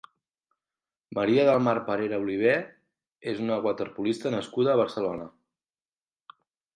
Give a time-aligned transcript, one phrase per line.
[1.17, 2.55] Maria del Mar Parera Olivé
[3.33, 5.29] és una waterpolista nascuda a Barcelona.